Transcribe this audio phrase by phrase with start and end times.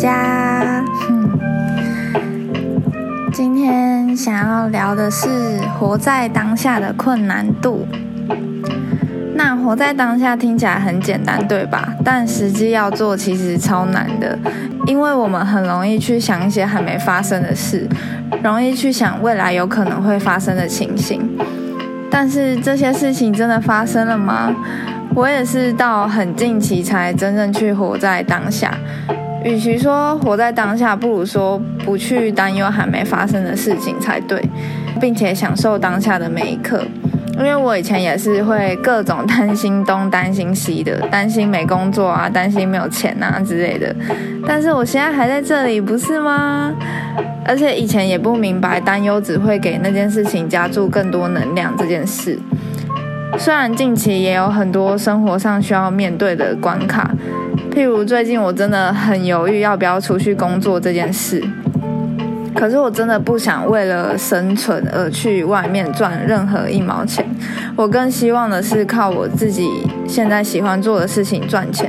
[0.00, 0.82] 家。
[3.34, 5.28] 今天想要聊的是
[5.78, 7.86] 活在当下的困难度。
[9.34, 11.92] 那活在当下听起来很简单，对吧？
[12.02, 14.38] 但实际要做其实超难的，
[14.86, 17.86] 因为我们很容易去想一些还没发生的事，
[18.42, 21.20] 容易去想未来有可能会发生的情形。
[22.10, 24.54] 但是这些事情真的发生了吗？
[25.14, 28.72] 我也是到很近期才真正去活在当下。
[29.44, 34.42] 与其说活在当下，不如说不去担忧还没发生的事情才对，
[35.00, 36.84] 并且享受当下的每一刻。
[37.38, 43.94] 因为我以前也是会各种担心东担心西的，担心没工作啊，担心没有钱啊之类的。
[44.46, 46.74] 但是我现在还在这里，不是吗？
[47.46, 52.38] 而且以前也不明白担忧只会给那件事情加注更多能量这件事。
[53.38, 57.10] 虽然近期也有很多生活上需要面对的关卡，
[57.70, 61.42] 譬如最近我真的很犹豫要不要出去工作这件事。
[62.52, 67.24] 可是我真的不想为了生存而去外面赚任何一毛钱，
[67.76, 69.70] 我更希望的是靠我自己
[70.06, 71.88] 现在喜欢做的事情赚钱。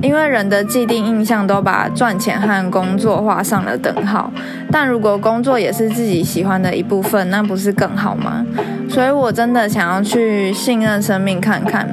[0.00, 4.32] 因为人的既定印象都把赚钱和工作画上了等号，
[4.70, 8.46] 但如果工作也是自己喜欢的一部分，那不是更好吗？
[8.88, 11.86] 所以我真的想要去信任生命看看，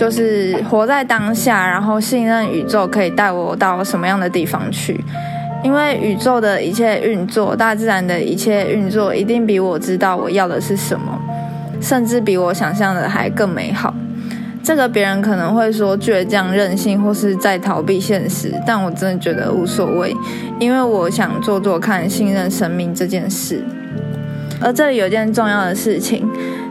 [0.00, 4.98] 就是活在当下，然后信任宇宙可以带我到什么样的地方去。
[5.62, 11.20] 因为宇宙的一切运作，大自然的一切运作，一定比我知道我要的是什么，
[11.82, 13.94] 甚至比我想象的还更美好。
[14.62, 20.16] 这个别人可能会说倔强、任性，或是在逃避现实，但我真的觉得无所谓，
[20.58, 23.62] 因为我想做做看，信任生命这件事。
[24.62, 26.26] 而这里有件重要的事情。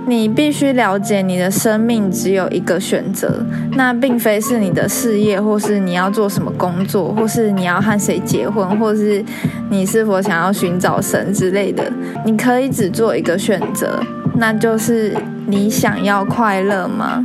[0.09, 9.23] 你必须了解，你的生命只有一个选择，那并非是你的事业，或是你要做什么工作，或是你要和谁结婚，或是
[9.69, 11.83] 你是否想要寻找神之类的。
[12.25, 14.01] 你可以只做一个选择，
[14.37, 17.23] 那就是你想要快乐吗？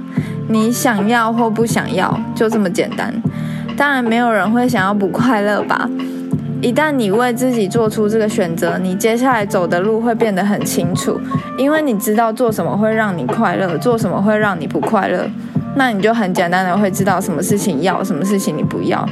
[0.49, 3.15] 你想要或不想要，就这么简单。
[3.79, 5.89] 当然，没有人会想要不快乐吧。
[6.65, 11.21] 一旦你为自己做出这个选择，你接下来走的路会变得很清楚，
[11.59, 15.29] 因为你知道做什么会让你快乐，做什么会让你不快乐，
[15.77, 19.07] 那你就很简单的会知道什么事情要，什么事情你不要。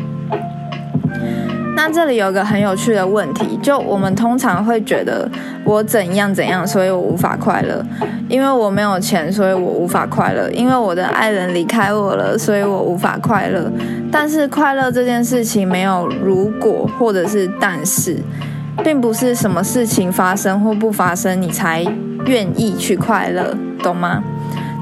[1.84, 5.28] 那这里有个很有趣的问题，就我们通常会觉得
[5.64, 7.84] 我怎样怎样，所以我无法快乐，
[8.28, 13.68] 因为我没有钱，所以我无法快乐，因为我的爱人离开我了，所以我无法快乐。
[14.12, 18.16] 但是快乐这件事情没有如果或者是但是，
[18.84, 21.84] 并不是什么事情发生或不发生你才
[22.26, 24.22] 愿意去快乐，懂吗？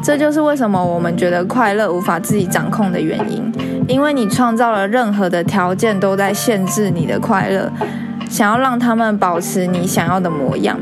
[0.03, 7.69] 这就是为什么我们觉得快乐无法自己掌控的原因，因为你创造了任何的条件都在限制你的快乐，
[8.29, 10.79] 想要让他们保持你想要的模样。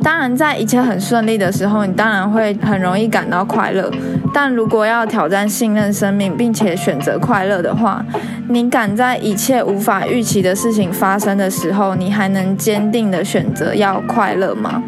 [0.00, 3.90] 当然，在一切很顺利的时候，你当然会很容易感到快乐。
[4.32, 8.02] 但如果要挑战信任生命，并且选择快乐的话，
[8.48, 14.80] 你敢在一切无法预期的事情发生的时候，你还能坚定的选择要快乐吗？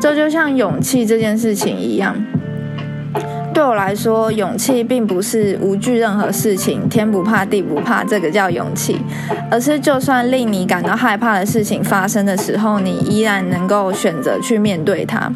[0.00, 2.14] 这就像勇气这件事情一样。
[3.54, 9.00] 对我来说，勇气并不是无惧任何事情，天不怕地不怕，这个叫勇气，
[9.48, 15.30] 而是就算令你感到害怕的事情发生的时候，你依然能够选择去面对它。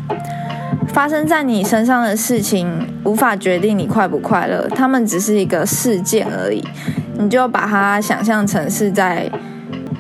[0.89, 2.69] 发生在你身上的事情
[3.05, 6.65] 无法决定你快不快乐，它们只是一个事件而已，
[7.19, 9.31] 你就把它想象成是在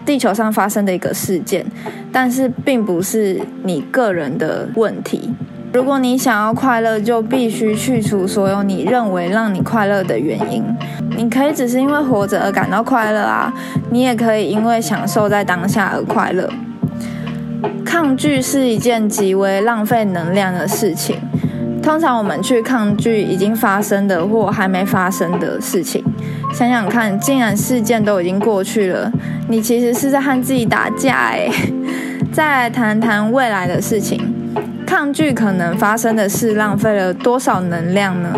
[0.04, 1.64] 地球上发生的一个事件，
[2.10, 5.32] 但是并不是你个人的问题。
[5.72, 10.64] 如果你想要快乐，就必须去除所有你认为让你快乐的原因。
[11.16, 13.52] 你可以只是因为活着而感到快乐啊，
[13.90, 16.48] 你也可以因为享受在当下而快乐。
[17.84, 21.16] 抗拒是一件极为浪费能量的事情。
[21.82, 26.04] 通常我们去抗拒已经发生的或还没发生的事情。
[26.53, 29.10] 想想看，既然事件都已经过去了，
[29.48, 31.48] 你其实是在和自己打架哎。
[32.32, 34.34] 再来谈谈未来的事情。
[34.98, 38.34] 抗拒可能发生的事，浪费了多少能量呢？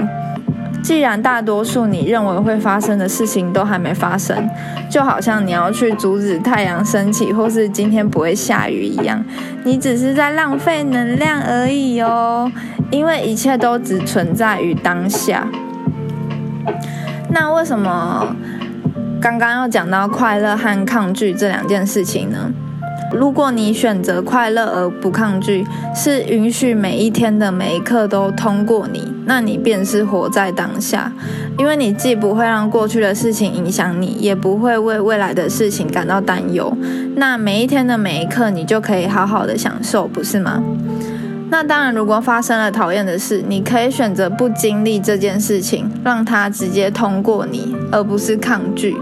[0.82, 4.46] 既然大多数你认为会发生的事情都还没发生，
[4.90, 9.24] 就好像你要去阻止太阳升起，或是今天不会下雨一样，
[9.64, 12.52] 你只是在浪费能量而已哦。
[12.90, 15.46] 因为一切都只存在于当下。
[17.30, 18.36] 那为什么
[19.18, 22.52] 刚刚要讲到快乐和抗拒这两件事情呢？
[23.12, 31.12] 如果你选择快乐而不抗拒，是允许每一天的每一刻都通过你，那你便是活在当下。
[31.58, 36.72] 因为你既不会让过去的事情影响你，也不会为未来的事情感到担忧。
[37.16, 40.62] 那每一天的每一刻，你就可以好好的享受，不是吗？
[41.50, 48.96] 那当然，如果发生了讨厌的事，你可以选择不经历这件事情，让它直接通过你，而不是抗拒，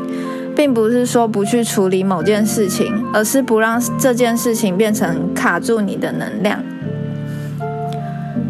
[0.58, 6.60] 并不是说不去处理某件事情，而是不让这件事情变成卡住你的能量。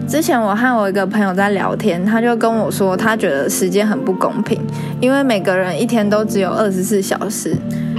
[0.08, 4.58] 之前我和我一个朋友在聊天，他就跟我说，他觉得时间很不公平，
[5.02, 7.54] 因为每个人一天都只有二十四小时，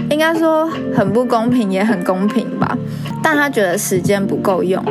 [0.09, 2.75] 应该说很不公平，也很公平吧。
[3.21, 4.83] 但他觉得时间不够用。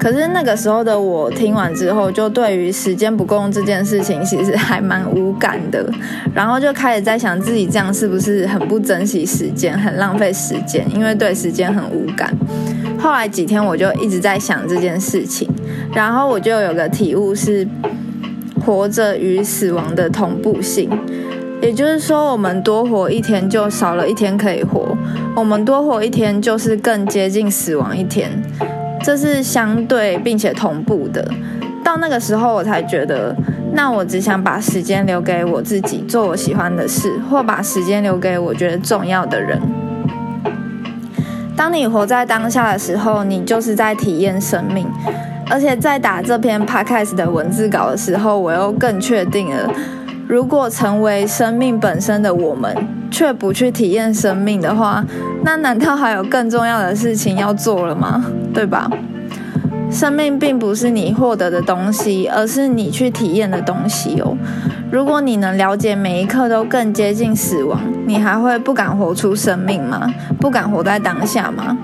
[0.00, 5.86] 可是那个时候的我听完之后，就对于时间不够这件事情，其实还蛮无感的。
[6.34, 12.34] 然后就开始在想自己这样是不是很不珍惜时间，很浪费时间，因为对时间很无感。
[12.98, 15.46] 后来几天我就一直在想这件事情，
[15.92, 17.68] 然后我就有个体悟是，
[18.64, 20.88] 活着与死亡的同步性，
[21.60, 24.96] 也就是说，我们多活一天就少了一天可以活，
[25.36, 28.30] 我们多活一天就是更接近死亡一天。
[29.02, 31.26] 这是相对并且同步的。
[31.82, 33.34] 到那个时候，我才觉得，
[33.72, 39.60] 那我只想把时间留给我自己，做我喜欢的事，或把时间留给我觉得重要的人。
[41.56, 44.86] 当你活在当下的时候，你就是在体验生命。
[45.52, 49.68] 而且在打这篇 podcast 的文字稿的时候，我又更确定了。
[50.30, 52.72] 如果成为生命本身的我们，
[53.10, 55.04] 却不去体验生命的话，
[55.42, 58.24] 那难道还有更重要的事情要做了吗？
[58.54, 58.88] 对吧？
[59.90, 64.36] 生命并不是你获得的东西，而是你去体验的东西哦。
[64.92, 70.08] 如果你能了解每一刻都更接近死亡，你还会不敢活出生命吗？
[70.38, 71.76] 不敢活在当下吗？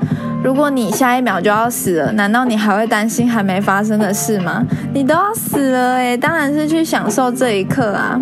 [0.45, 4.63] 如果你下一秒就要死了，难道你还会担心还没发生的事吗？
[4.95, 8.17] 你都要死了诶，当然是去享受这一刻啊！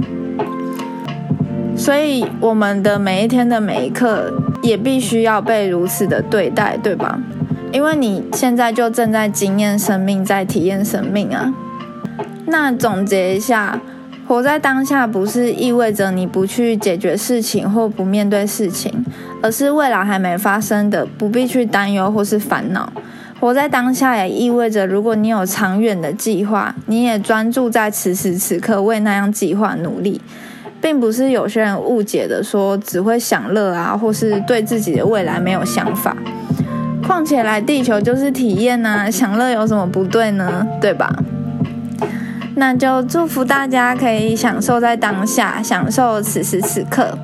[1.76, 4.32] 所以我们的每一天的每一刻
[4.62, 7.18] 也必须要被如此的对待，对吧？
[7.72, 11.52] 因为你现在就正在经验生命，在体验生命啊。
[12.46, 13.80] 那总结一下，
[14.28, 19.04] 活在当下不是意味着你不去解决事情或不面对事情。
[19.42, 22.90] 而是未来还没发生的，不必去担忧或是烦恼。
[23.38, 30.18] 活在当下也意味着，如果你有长远的计划，你也专注在此时此刻为那样计划努力，
[30.84, 36.14] 并不是有些人误解的说只会享乐啊，或是对自己的未来没有想法。
[37.02, 40.66] 况且来地球就是体验呐，享乐有什么不对呢？
[40.82, 41.10] 对吧？
[42.56, 47.16] 那就祝福大家可以享受在当下，享受此时此刻。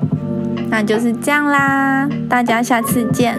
[0.71, 3.37] 那就是这样啦，大家下次见。